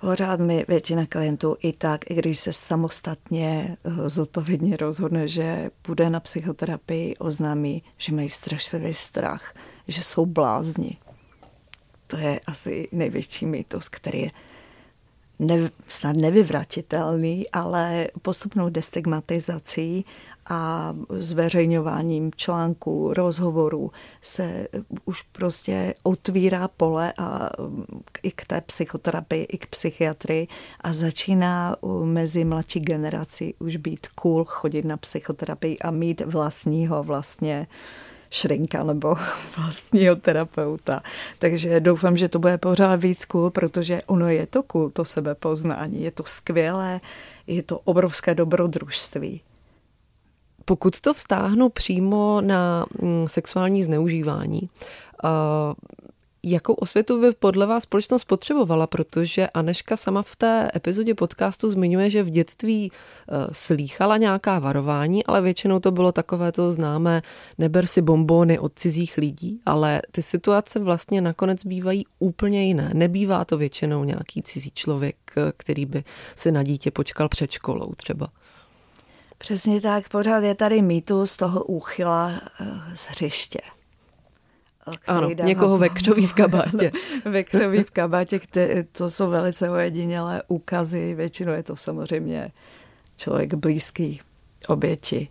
Pořád 0.00 0.40
mi 0.40 0.64
většina 0.68 1.06
klientů 1.06 1.56
i 1.62 1.72
tak, 1.72 2.10
i 2.10 2.14
když 2.14 2.40
se 2.40 2.52
samostatně 2.52 3.76
e, 3.84 4.08
zodpovědně 4.10 4.76
rozhodne, 4.76 5.28
že 5.28 5.70
bude 5.86 6.10
na 6.10 6.20
psychoterapii, 6.20 7.16
oznámí, 7.16 7.82
že 7.98 8.14
mají 8.14 8.28
strašlivý 8.28 8.94
strach 8.94 9.54
že 9.88 10.02
jsou 10.02 10.26
blázni. 10.26 10.98
To 12.06 12.16
je 12.16 12.40
asi 12.46 12.88
největší 12.92 13.46
mýtus, 13.46 13.88
který 13.88 14.20
je 14.20 14.30
ne, 15.38 15.70
snad 15.88 16.16
nevyvratitelný, 16.16 17.50
ale 17.50 18.08
postupnou 18.22 18.68
destigmatizací 18.68 20.04
a 20.48 20.94
zveřejňováním 21.08 22.30
článků, 22.36 23.14
rozhovorů 23.14 23.90
se 24.20 24.68
už 25.04 25.22
prostě 25.22 25.94
otvírá 26.02 26.68
pole 26.68 27.12
a 27.18 27.50
i 28.22 28.30
k 28.30 28.44
té 28.46 28.60
psychoterapii, 28.60 29.44
i 29.44 29.58
k 29.58 29.66
psychiatrii 29.66 30.48
a 30.80 30.92
začíná 30.92 31.76
mezi 32.04 32.44
mladší 32.44 32.80
generací 32.80 33.54
už 33.58 33.76
být 33.76 34.06
cool 34.06 34.44
chodit 34.44 34.84
na 34.84 34.96
psychoterapii 34.96 35.78
a 35.78 35.90
mít 35.90 36.20
vlastního 36.20 37.02
vlastně 37.02 37.66
šrinka 38.34 38.82
nebo 38.82 39.16
vlastního 39.56 40.16
terapeuta. 40.16 41.02
Takže 41.38 41.80
doufám, 41.80 42.16
že 42.16 42.28
to 42.28 42.38
bude 42.38 42.58
pořád 42.58 42.96
víc 42.96 43.24
cool, 43.24 43.50
protože 43.50 43.98
ono 44.06 44.28
je 44.28 44.46
to 44.46 44.62
cool, 44.62 44.90
to 44.90 45.04
sebepoznání. 45.04 46.02
Je 46.02 46.10
to 46.10 46.24
skvělé, 46.26 47.00
je 47.46 47.62
to 47.62 47.78
obrovské 47.78 48.34
dobrodružství. 48.34 49.40
Pokud 50.64 51.00
to 51.00 51.14
vztáhnu 51.14 51.68
přímo 51.68 52.40
na 52.40 52.86
mm, 53.02 53.28
sexuální 53.28 53.82
zneužívání, 53.82 54.68
Jakou 56.46 56.74
osvětu 56.74 57.20
by 57.20 57.32
podle 57.32 57.66
vás 57.66 57.82
společnost 57.82 58.24
potřebovala? 58.24 58.86
Protože 58.86 59.48
Aneška 59.48 59.96
sama 59.96 60.22
v 60.22 60.36
té 60.36 60.70
epizodě 60.76 61.14
podcastu 61.14 61.70
zmiňuje, 61.70 62.10
že 62.10 62.22
v 62.22 62.30
dětství 62.30 62.92
eh, 62.92 63.32
slýchala 63.52 64.16
nějaká 64.16 64.58
varování, 64.58 65.24
ale 65.24 65.40
většinou 65.40 65.80
to 65.80 65.90
bylo 65.90 66.12
takové 66.12 66.52
to 66.52 66.72
známé, 66.72 67.22
neber 67.58 67.86
si 67.86 68.02
bombóny 68.02 68.58
od 68.58 68.72
cizích 68.74 69.16
lidí, 69.16 69.60
ale 69.66 70.02
ty 70.10 70.22
situace 70.22 70.78
vlastně 70.78 71.20
nakonec 71.20 71.64
bývají 71.64 72.06
úplně 72.18 72.64
jiné. 72.64 72.90
Nebývá 72.94 73.44
to 73.44 73.56
většinou 73.56 74.04
nějaký 74.04 74.42
cizí 74.42 74.70
člověk, 74.70 75.16
eh, 75.36 75.52
který 75.56 75.86
by 75.86 76.04
si 76.36 76.52
na 76.52 76.62
dítě 76.62 76.90
počkal 76.90 77.28
před 77.28 77.50
školou 77.50 77.92
třeba. 77.96 78.28
Přesně 79.38 79.80
tak, 79.80 80.08
pořád 80.08 80.44
je 80.44 80.54
tady 80.54 80.82
mýtus 80.82 81.36
toho 81.36 81.64
úchyla 81.64 82.32
eh, 82.60 82.66
z 82.94 83.06
hřiště. 83.06 83.60
Ano, 85.06 85.30
někoho 85.42 85.78
ve 85.78 85.88
křoví 85.88 86.26
v 86.26 86.32
kabátě. 86.32 86.92
ve 87.24 87.44
křoví 87.44 87.82
v 87.82 87.90
kabátě, 87.90 88.38
které, 88.38 88.82
to 88.82 89.10
jsou 89.10 89.30
velice 89.30 89.70
ojedinělé 89.70 90.42
úkazy. 90.48 91.14
Většinou 91.14 91.52
je 91.52 91.62
to 91.62 91.76
samozřejmě 91.76 92.50
člověk 93.16 93.54
blízký 93.54 94.20
oběti. 94.68 95.28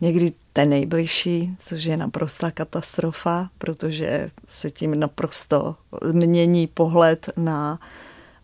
Někdy 0.00 0.32
ten 0.52 0.70
nejbližší, 0.70 1.56
což 1.60 1.84
je 1.84 1.96
naprostá 1.96 2.50
katastrofa, 2.50 3.50
protože 3.58 4.30
se 4.48 4.70
tím 4.70 5.00
naprosto 5.00 5.76
mění 6.12 6.66
pohled 6.66 7.30
na 7.36 7.80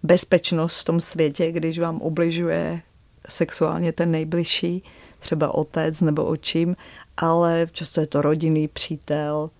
bezpečnost 0.02 0.78
v 0.78 0.84
tom 0.84 1.00
světě, 1.00 1.52
když 1.52 1.78
vám 1.78 2.00
obližuje 2.00 2.82
sexuálně 3.28 3.92
ten 3.92 4.10
nejbližší, 4.10 4.82
třeba 5.18 5.54
otec 5.54 6.00
nebo 6.00 6.24
očím, 6.24 6.76
ale 7.16 7.66
často 7.72 8.00
je 8.00 8.06
to 8.06 8.22
rodinný 8.22 8.68
přítel. 8.68 9.50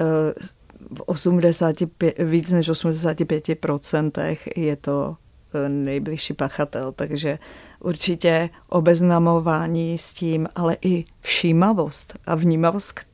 Eh, 0.00 0.34
v 0.94 1.00
85, 1.06 2.18
víc 2.18 2.52
než 2.52 2.68
85% 2.68 4.36
je 4.56 4.76
to 4.76 5.16
eh, 5.54 5.68
nejbližší 5.68 6.34
pachatel, 6.34 6.92
takže 6.92 7.38
určitě 7.80 8.50
obeznamování 8.68 9.98
s 9.98 10.12
tím, 10.12 10.48
ale 10.54 10.76
i 10.82 11.04
všímavost 11.20 12.18
a 12.26 12.34
vnímavost 12.34 12.92
k 12.92 13.04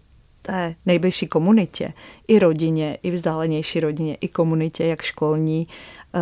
té 0.42 0.74
nejbližší 0.86 1.26
komunitě, 1.26 1.92
i 2.28 2.38
rodině, 2.38 2.98
i 3.02 3.10
vzdálenější 3.10 3.80
rodině, 3.80 4.14
i 4.14 4.28
komunitě, 4.28 4.86
jak 4.86 5.02
školní, 5.02 5.68
eh, 6.14 6.18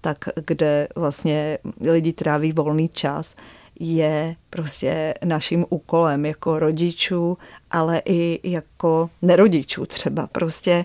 tak 0.00 0.18
kde 0.46 0.88
vlastně 0.96 1.58
lidi 1.80 2.12
tráví 2.12 2.52
volný 2.52 2.88
čas, 2.88 3.36
je 3.80 4.36
prostě 4.50 5.14
naším 5.24 5.66
úkolem 5.68 6.26
jako 6.26 6.58
rodičů, 6.58 7.38
ale 7.70 8.02
i 8.04 8.50
jako 8.50 9.10
nerodičů 9.22 9.86
třeba. 9.86 10.26
Prostě 10.26 10.84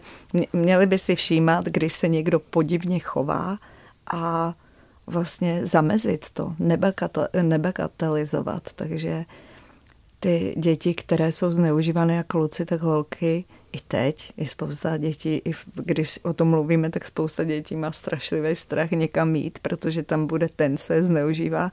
měli 0.54 0.88
by 0.88 0.98
si 0.98 1.16
všímat, 1.16 1.66
když 1.66 1.94
se 1.94 2.08
někdo 2.08 2.40
podivně 2.40 3.00
chová 3.00 3.58
a 4.12 4.54
vlastně 5.08 5.66
zamezit 5.66 6.30
to, 6.30 6.56
nebagatelizovat. 7.42 8.64
Takže 8.76 9.26
ty 10.20 10.54
děti, 10.58 10.94
které 10.94 11.32
jsou 11.32 11.52
zneužívané 11.52 12.16
jako 12.16 12.28
kluci, 12.28 12.66
tak 12.66 12.82
holky, 12.82 13.46
i 13.72 13.80
teď, 13.88 14.34
i 14.38 14.46
spousta 14.46 14.98
dětí, 14.98 15.42
i 15.46 15.52
když 15.76 16.20
o 16.24 16.34
tom 16.34 16.48
mluvíme, 16.48 16.90
tak 16.90 17.08
spousta 17.08 17.44
dětí 17.44 17.76
má 17.76 17.92
strašlivý 17.92 18.56
strach 18.56 18.92
někam 18.92 19.32
mít, 19.32 19.60
protože 19.60 20.04
tam 20.04 20.28
bude 20.28 20.50
ten, 20.56 20.78
co 20.78 20.94
je 20.94 21.04
zneužívá 21.04 21.72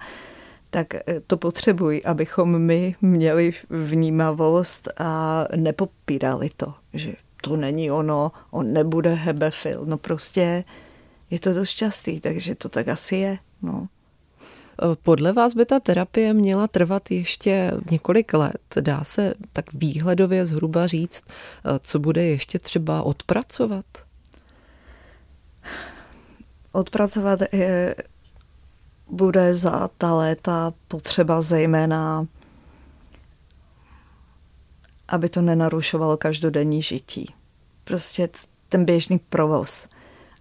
tak 0.76 0.94
eh, 0.94 1.20
to 1.26 1.36
potřebují, 1.36 2.04
abychom 2.04 2.58
my 2.58 2.94
měli 3.02 3.52
vnímavost 3.70 4.88
a 4.96 5.44
nepopírali 5.56 6.50
to, 6.56 6.74
že 6.92 7.14
to 7.42 7.56
není 7.56 7.90
ono, 7.90 8.32
on 8.50 8.72
nebude 8.72 9.14
hebefil. 9.14 9.84
No 9.86 9.98
prostě 9.98 10.64
je 11.30 11.40
to 11.40 11.54
dost 11.54 11.70
častý, 11.70 12.20
takže 12.20 12.54
to 12.54 12.68
tak 12.68 12.88
asi 12.88 13.16
je. 13.16 13.38
No. 13.62 13.88
Eh, 14.82 14.96
podle 15.02 15.32
vás 15.32 15.54
by 15.54 15.64
ta 15.64 15.80
terapie 15.80 16.34
měla 16.34 16.68
trvat 16.68 17.10
ještě 17.10 17.72
několik 17.90 18.34
let. 18.34 18.74
Dá 18.80 19.04
se 19.04 19.34
tak 19.52 19.72
výhledově 19.72 20.46
zhruba 20.46 20.86
říct, 20.86 21.24
eh, 21.28 21.78
co 21.82 21.98
bude 21.98 22.24
ještě 22.24 22.58
třeba 22.58 23.02
odpracovat? 23.02 23.86
Odpracovat 26.72 27.40
je 27.52 27.94
bude 29.10 29.54
za 29.54 29.90
ta 29.98 30.14
léta 30.14 30.72
potřeba 30.88 31.42
zejména, 31.42 32.26
aby 35.08 35.28
to 35.28 35.42
nenarušovalo 35.42 36.16
každodenní 36.16 36.82
žití. 36.82 37.34
Prostě 37.84 38.28
ten 38.68 38.84
běžný 38.84 39.18
provoz, 39.18 39.88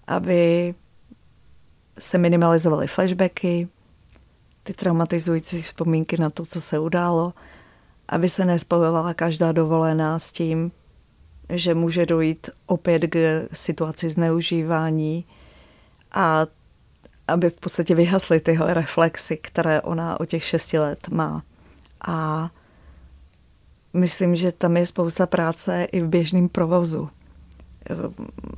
aby 0.07 0.75
se 1.99 2.17
minimalizovaly 2.17 2.87
flashbacky, 2.87 3.67
ty 4.63 4.73
traumatizující 4.73 5.61
vzpomínky 5.61 6.17
na 6.17 6.29
to, 6.29 6.45
co 6.45 6.61
se 6.61 6.79
událo, 6.79 7.33
aby 8.07 8.29
se 8.29 8.45
nespojovala 8.45 9.13
každá 9.13 9.51
dovolená 9.51 10.19
s 10.19 10.31
tím, 10.31 10.71
že 11.49 11.73
může 11.73 12.05
dojít 12.05 12.49
opět 12.65 12.99
k 12.99 13.47
situaci 13.53 14.09
zneužívání. 14.09 15.25
A 16.11 16.45
aby 17.27 17.49
v 17.49 17.59
podstatě 17.59 17.95
vyhasly 17.95 18.39
tyhle 18.39 18.73
reflexy, 18.73 19.37
které 19.37 19.81
ona 19.81 20.19
o 20.19 20.25
těch 20.25 20.43
šesti 20.43 20.79
let 20.79 21.09
má. 21.09 21.43
A 22.07 22.49
myslím, 23.93 24.35
že 24.35 24.51
tam 24.51 24.77
je 24.77 24.85
spousta 24.85 25.25
práce 25.25 25.83
i 25.91 26.01
v 26.01 26.07
běžném 26.07 26.49
provozu. 26.49 27.09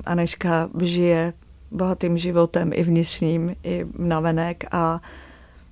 Aneška 0.04 0.68
žije 0.82 1.32
bohatým 1.70 2.18
životem 2.18 2.70
i 2.74 2.82
vnitřním, 2.82 3.56
i 3.64 3.86
navenek 3.98 4.64
a 4.70 5.00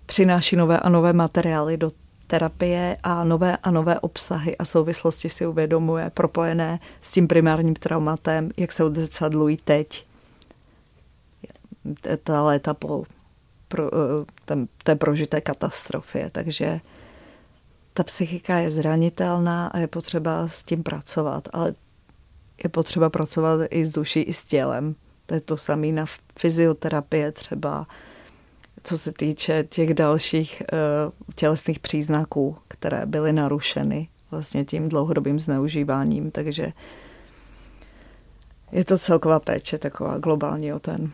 přináší 0.07 0.57
nové 0.57 0.81
a 0.81 0.89
nové 0.89 1.13
materiály 1.13 1.77
do 1.77 1.93
terapie 2.27 2.97
a 3.03 3.25
nové 3.25 3.57
a 3.57 3.71
nové 3.71 4.01
obsahy 4.01 4.57
a 4.57 4.65
souvislosti 4.65 5.29
si 5.29 5.47
uvědomuje 5.47 6.11
propojené 6.11 6.81
s 7.01 7.11
tím 7.11 7.29
primárním 7.29 7.75
traumatem, 7.75 8.51
jak 8.57 8.73
se 8.73 8.85
odzrcadlují 8.85 9.57
teď 9.65 10.07
ta 12.25 12.43
léta 12.43 12.75
po 12.75 13.05
pro, 13.69 13.95
eh, 13.95 14.25
ten, 14.45 14.69
té 14.83 14.97
prožité 14.97 15.41
katastrofě. 15.41 16.31
Takže 16.33 16.81
ta 17.93 18.03
psychika 18.03 18.59
je 18.59 18.71
zranitelná 18.71 19.67
a 19.67 19.79
je 19.79 19.87
potřeba 19.87 20.49
s 20.49 20.63
tím 20.63 20.83
pracovat, 20.83 21.49
ale 21.53 21.75
je 22.65 22.69
potřeba 22.71 23.11
pracovat 23.11 23.61
i 23.71 23.85
s 23.85 23.91
duší, 23.91 24.21
i 24.21 24.33
s 24.33 24.45
tělem. 24.45 24.95
To 25.27 25.35
je 25.35 25.41
to 25.41 25.57
samé 25.57 25.87
na 25.87 26.05
fyzioterapie 26.39 27.33
třeba, 27.33 27.87
co 28.83 28.99
se 28.99 29.13
týče 29.13 29.65
těch 29.65 29.95
dalších 29.95 30.63
uh, 30.73 31.13
tělesných 31.35 31.79
příznaků, 31.79 32.57
které 32.69 33.07
byly 33.07 33.33
narušeny 33.33 34.09
vlastně 34.31 34.65
tím 34.65 34.89
dlouhodobým 34.89 35.41
zneužíváním. 35.41 36.31
Takže 36.31 36.73
je 38.73 38.85
to 38.85 38.99
celková 38.99 39.41
péče 39.41 39.79
taková 39.79 40.19
globální 40.19 40.73
o 40.73 40.79
ten 40.79 41.13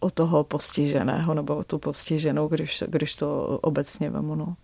o 0.00 0.10
toho 0.10 0.44
postiženého 0.44 1.34
nebo 1.34 1.56
o 1.56 1.64
tu 1.64 1.78
postiženou, 1.78 2.48
když, 2.48 2.84
když 2.86 3.14
to 3.14 3.58
obecně 3.62 4.10
vemu. 4.10 4.34
No. 4.34 4.56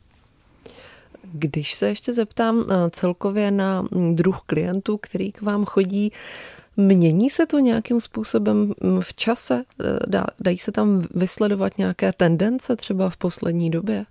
Když 1.32 1.74
se 1.74 1.88
ještě 1.88 2.12
zeptám 2.12 2.64
eh, 2.70 2.90
celkově 2.90 3.50
na 3.50 3.84
druh 4.12 4.40
klientů, 4.46 4.98
který 4.98 5.32
k 5.32 5.42
vám 5.42 5.64
chodí, 5.64 6.12
mění 6.76 7.30
se 7.30 7.46
to 7.46 7.58
nějakým 7.58 8.00
způsobem 8.00 8.74
mm, 8.80 9.00
v 9.00 9.14
čase? 9.14 9.64
Eh, 9.84 10.22
dají 10.40 10.58
se 10.58 10.72
tam 10.72 11.02
vysledovat 11.14 11.78
nějaké 11.78 12.12
tendence 12.12 12.76
třeba 12.76 13.10
v 13.10 13.16
poslední 13.16 13.70
době? 13.70 14.06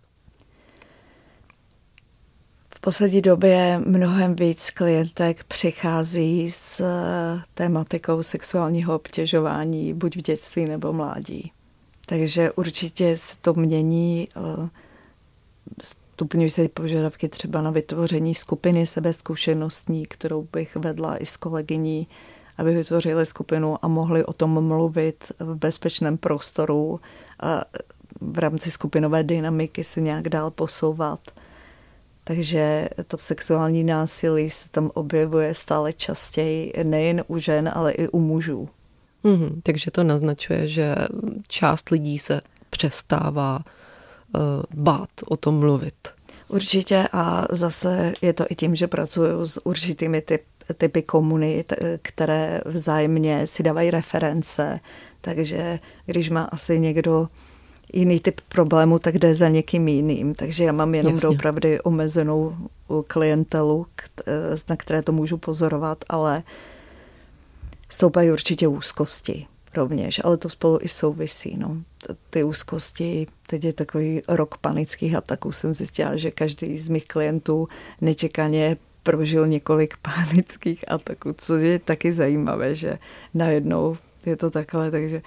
Poslední 2.86 3.22
době 3.22 3.82
mnohem 3.86 4.36
víc 4.36 4.70
klientek 4.70 5.44
přichází 5.44 6.52
s 6.52 6.80
eh, 6.80 7.42
tématikou 7.54 8.24
sexuálního 8.24 8.96
obtěžování 8.96 9.94
buď 9.94 10.18
v 10.18 10.22
dětství 10.22 10.66
nebo 10.66 10.94
mládí. 10.94 11.52
Takže 12.06 12.52
určitě 12.52 13.18
se 13.18 13.36
to 13.42 13.54
mění, 13.54 14.28
eh, 14.36 14.70
stupňují 15.84 16.50
se 16.50 16.70
požadavky 16.70 17.30
třeba 17.30 17.62
na 17.62 17.72
vytvoření 17.72 18.36
skupiny 18.36 18.88
sebezkušenostní, 18.88 20.06
kterou 20.06 20.48
bych 20.54 20.76
vedla 20.76 21.18
i 21.18 21.26
s 21.26 21.38
kolegyní, 21.38 22.08
aby 22.58 22.74
vytvořili 22.74 23.26
skupinu 23.26 23.86
a 23.86 23.88
mohli 23.88 24.26
o 24.26 24.34
tom 24.34 24.68
mluvit 24.68 25.32
v 25.40 25.56
bezpečném 25.56 26.18
prostoru 26.18 27.00
a 27.40 27.62
v 28.22 28.40
rámci 28.40 28.72
skupinové 28.72 29.24
dynamiky 29.24 29.84
se 29.84 30.02
nějak 30.02 30.30
dál 30.30 30.52
posouvat. 30.52 31.20
Takže 32.28 32.90
to 33.08 33.18
sexuální 33.18 33.84
násilí 33.84 34.50
se 34.50 34.70
tam 34.70 34.92
objevuje 34.94 35.54
stále 35.54 35.94
častěji, 35.94 36.74
nejen 36.84 37.24
u 37.28 37.38
žen, 37.38 37.72
ale 37.74 37.92
i 37.92 38.08
u 38.08 38.20
mužů. 38.20 38.70
Mm-hmm, 39.24 39.62
takže 39.64 39.92
to 39.92 40.04
naznačuje, 40.04 40.68
že 40.68 40.96
část 41.48 41.90
lidí 41.90 42.20
se 42.20 42.42
přestává 42.70 43.60
uh, 43.60 44.42
bát 44.74 45.10
o 45.26 45.38
tom 45.38 45.60
mluvit. 45.60 45.96
Určitě 46.48 47.08
a 47.12 47.46
zase 47.50 48.14
je 48.22 48.34
to 48.34 48.46
i 48.50 48.56
tím, 48.56 48.76
že 48.76 48.88
pracuju 48.88 49.46
s 49.46 49.66
určitými 49.66 50.22
typ, 50.22 50.42
typy 50.78 51.02
komunit, 51.02 51.74
které 52.02 52.62
vzájemně 52.66 53.48
si 53.48 53.64
dávají 53.64 53.92
reference, 53.92 54.80
takže 55.22 55.80
když 56.06 56.30
má 56.30 56.44
asi 56.44 56.80
někdo 56.80 57.28
jiný 57.96 58.20
typ 58.20 58.42
problému, 58.48 59.00
tak 59.00 59.18
jde 59.18 59.36
za 59.36 59.50
někým 59.50 59.88
jiným. 59.88 60.36
Takže 60.36 60.64
já 60.64 60.72
mám 60.72 60.96
jenom 60.96 61.14
Jasně. 61.14 61.30
opravdu 61.30 61.70
omezenou 61.84 62.56
klientelu, 63.08 63.88
na 64.70 64.76
které 64.76 65.02
to 65.02 65.12
můžu 65.12 65.38
pozorovat, 65.38 66.06
ale 66.10 66.44
stoupají 67.90 68.32
určitě 68.32 68.68
úzkosti 68.68 69.48
rovněž, 69.76 70.22
ale 70.24 70.38
to 70.38 70.50
spolu 70.50 70.80
i 70.82 70.88
souvisí. 70.88 71.58
No. 71.58 71.78
Ty 72.30 72.44
úzkosti, 72.44 73.28
teď 73.48 73.64
je 73.64 73.74
takový 73.74 74.22
rok 74.28 74.58
panických 74.58 75.16
ataků, 75.16 75.52
jsem 75.52 75.74
zjistila, 75.74 76.18
že 76.18 76.32
každý 76.32 76.78
z 76.78 76.90
mých 76.90 77.08
klientů 77.08 77.68
nečekaně 78.02 78.78
prožil 79.04 79.48
několik 79.48 79.98
panických 80.02 80.92
ataků, 80.92 81.36
což 81.38 81.62
je 81.62 81.80
taky 81.80 82.14
zajímavé, 82.14 82.76
že 82.76 83.00
najednou 83.34 83.98
je 84.26 84.36
to 84.36 84.50
takhle, 84.50 84.92
takže 84.92 85.22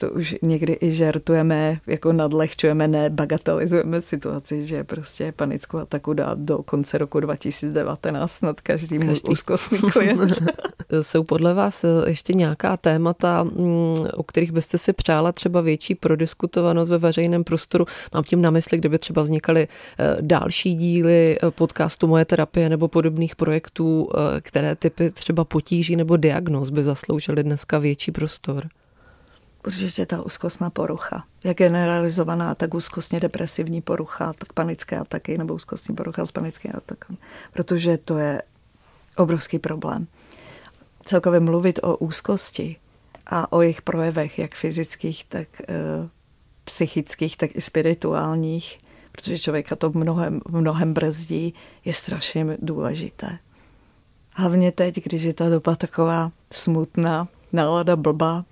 to 0.00 0.10
už 0.10 0.34
někdy 0.42 0.78
i 0.80 0.92
žartujeme, 0.92 1.80
jako 1.86 2.12
nadlehčujeme, 2.12 2.88
nebagatelizujeme 2.88 4.02
situaci, 4.02 4.66
že 4.66 4.84
prostě 4.84 5.32
panickou 5.32 5.78
ataku 5.78 6.12
dát 6.12 6.38
do 6.38 6.58
konce 6.58 6.98
roku 6.98 7.20
2019 7.20 8.42
nad 8.42 8.60
každým 8.60 9.02
Každý. 9.02 9.28
úzkostný 9.28 9.78
klient. 9.78 10.32
Jsou 11.00 11.22
podle 11.22 11.54
vás 11.54 11.84
ještě 12.06 12.34
nějaká 12.34 12.76
témata, 12.76 13.42
mm, 13.42 13.96
o 14.14 14.22
kterých 14.22 14.52
byste 14.52 14.78
si 14.78 14.92
přála 14.92 15.32
třeba 15.32 15.60
větší 15.60 15.94
prodiskutovanost 15.94 16.88
ve 16.88 16.98
veřejném 16.98 17.44
prostoru? 17.44 17.86
Mám 18.14 18.24
tím 18.24 18.42
na 18.42 18.50
mysli, 18.50 18.78
kdyby 18.78 18.98
třeba 18.98 19.22
vznikaly 19.22 19.68
eh, 19.98 20.16
další 20.20 20.74
díly 20.74 21.38
eh, 21.42 21.50
podcastu 21.50 22.06
Moje 22.06 22.24
terapie 22.24 22.68
nebo 22.68 22.88
podobných 22.88 23.36
projektů, 23.36 24.08
eh, 24.14 24.40
které 24.40 24.76
typy 24.76 25.10
třeba 25.10 25.44
potíží 25.44 25.96
nebo 25.96 26.16
diagnóz 26.16 26.70
by 26.70 26.82
zasloužily 26.82 27.42
dneska 27.42 27.78
větší 27.78 28.12
prostor? 28.12 28.68
Určitě 29.66 30.06
ta 30.06 30.22
úzkostná 30.22 30.70
porucha. 30.70 31.24
Jak 31.44 31.56
generalizovaná, 31.56 32.54
tak 32.54 32.74
úzkostně 32.74 33.20
depresivní 33.20 33.82
porucha, 33.82 34.32
tak 34.32 34.52
panické 34.52 34.98
ataky 34.98 35.38
nebo 35.38 35.54
úzkostní 35.54 35.94
porucha 35.94 36.26
s 36.26 36.32
panickým 36.32 36.72
atakem. 36.74 37.16
Protože 37.52 37.98
to 37.98 38.18
je 38.18 38.42
obrovský 39.16 39.58
problém. 39.58 40.06
Celkově 41.04 41.40
mluvit 41.40 41.78
o 41.82 41.96
úzkosti 41.96 42.76
a 43.26 43.52
o 43.52 43.62
jejich 43.62 43.82
projevech, 43.82 44.38
jak 44.38 44.54
fyzických, 44.54 45.24
tak 45.28 45.60
e, 45.60 45.64
psychických, 46.64 47.36
tak 47.36 47.56
i 47.56 47.60
spirituálních, 47.60 48.78
protože 49.12 49.38
člověka 49.38 49.76
to 49.76 49.90
mnohem, 49.94 50.40
mnohem 50.50 50.94
brzdí, 50.94 51.54
je 51.84 51.92
strašně 51.92 52.46
důležité. 52.62 53.38
Hlavně 54.34 54.72
teď, 54.72 55.04
když 55.04 55.22
je 55.22 55.34
ta 55.34 55.48
doba 55.48 55.76
taková 55.76 56.32
smutná, 56.52 57.28
nálada 57.52 57.96
blbá, 57.96 58.44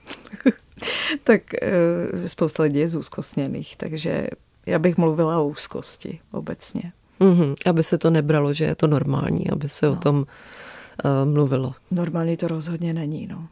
tak 1.24 1.54
e, 1.54 2.28
spousta 2.28 2.62
lidí 2.62 2.78
je 2.78 2.88
zúzkostněných, 2.88 3.76
takže 3.76 4.26
já 4.66 4.78
bych 4.78 4.96
mluvila 4.96 5.38
o 5.38 5.48
úzkosti 5.48 6.20
obecně. 6.32 6.92
Mm-hmm, 7.20 7.54
aby 7.66 7.82
se 7.82 7.98
to 7.98 8.10
nebralo, 8.10 8.52
že 8.52 8.64
je 8.64 8.74
to 8.74 8.86
normální, 8.86 9.50
aby 9.50 9.68
se 9.68 9.86
no. 9.86 9.92
o 9.92 9.96
tom 9.96 10.16
uh, 10.16 11.32
mluvilo. 11.32 11.74
Normální 11.90 12.36
to 12.36 12.48
rozhodně 12.48 12.92
není. 12.92 13.26
No. 13.26 13.48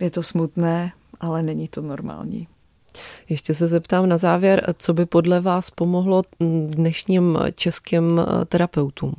Je 0.00 0.10
to 0.10 0.22
smutné, 0.22 0.92
ale 1.20 1.42
není 1.42 1.68
to 1.68 1.82
normální. 1.82 2.48
Ještě 3.28 3.54
se 3.54 3.68
zeptám 3.68 4.08
na 4.08 4.18
závěr, 4.18 4.74
co 4.78 4.94
by 4.94 5.06
podle 5.06 5.40
vás 5.40 5.70
pomohlo 5.70 6.22
dnešním 6.66 7.38
českým 7.54 8.20
eh, 8.20 8.44
terapeutům 8.44 9.14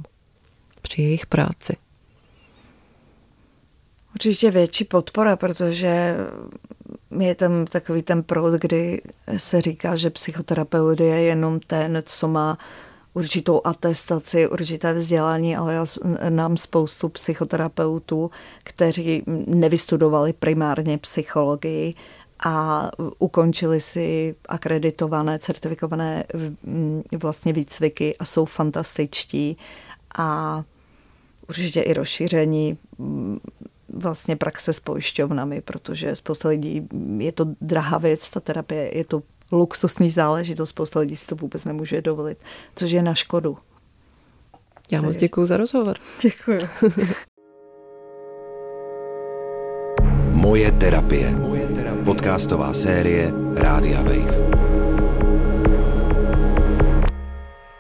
při 0.82 1.02
jejich 1.02 1.26
práci? 1.26 1.78
Určitě 4.16 4.52
větší 4.52 4.84
podpora, 4.84 5.36
protože 5.36 6.18
je 7.20 7.36
tam 7.36 7.66
takový 7.66 8.02
ten 8.02 8.24
proud, 8.24 8.54
kdy 8.54 9.02
se 9.38 9.62
říká, 9.62 9.96
že 9.96 10.10
psychoterapeut 10.10 11.00
je 11.00 11.22
jenom 11.22 11.60
ten, 11.60 12.04
co 12.06 12.28
má 12.28 12.58
určitou 13.14 13.62
atestaci, 13.64 14.48
určité 14.48 14.94
vzdělání, 14.94 15.56
ale 15.56 15.74
já 15.74 15.86
nám 16.30 16.58
spoustu 16.58 17.10
psychoterapeutů, 17.10 18.32
kteří 18.64 19.24
nevystudovali 19.48 20.34
primárně 20.34 20.98
psychologii 20.98 21.94
a 22.46 22.90
ukončili 23.20 23.82
si 23.82 24.36
akreditované, 24.50 25.40
certifikované 25.40 26.24
vlastně 27.22 27.54
výcviky 27.54 28.18
a 28.18 28.26
jsou 28.26 28.46
fantastičtí 28.46 29.58
a 30.18 30.64
určitě 31.50 31.82
i 31.82 31.94
rozšíření 31.94 32.78
vlastně 33.94 34.36
praxe 34.36 34.74
s 34.74 34.80
pojišťovnami, 34.80 35.62
protože 35.62 36.16
spousta 36.16 36.50
lidí, 36.50 36.88
je 37.18 37.32
to 37.32 37.46
drahá 37.62 37.98
věc, 37.98 38.30
ta 38.30 38.40
terapie, 38.40 38.98
je 38.98 39.06
to 39.06 39.24
luxusní 39.52 40.12
záležitost, 40.12 40.70
spousta 40.70 41.00
lidí 41.00 41.16
si 41.16 41.26
to 41.26 41.36
vůbec 41.36 41.66
nemůže 41.66 42.02
dovolit, 42.02 42.38
což 42.76 42.92
je 42.92 43.04
na 43.04 43.16
škodu. 43.16 43.58
Já 44.92 45.02
moc 45.02 45.16
děkuji 45.16 45.46
za 45.46 45.58
rozhovor. 45.58 45.98
Děkuji. 46.22 46.62
Moje 50.32 50.72
terapie. 50.82 51.32
Moje 51.32 51.68
terapie. 51.68 52.04
Podcastová 52.06 52.74
série 52.74 53.32
Rádia 53.56 54.02
Wave. 54.02 54.62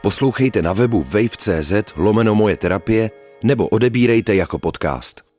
Poslouchejte 0.01 0.61
na 0.61 0.73
webu 0.73 1.03
wave.cz 1.03 1.73
lomeno 1.95 2.35
moje 2.35 2.57
terapie 2.57 3.11
nebo 3.43 3.67
odebírejte 3.67 4.35
jako 4.35 4.59
podcast. 4.59 5.30